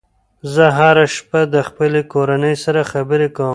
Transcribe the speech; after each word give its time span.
زه 0.53 0.65
هره 0.77 1.05
شپه 1.15 1.41
د 1.53 1.55
خپلې 1.67 2.01
کورنۍ 2.13 2.55
سره 2.63 2.81
خبرې 2.91 3.27
کوم. 3.35 3.49